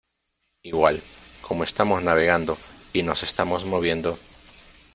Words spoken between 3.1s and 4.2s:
estamos moviendo,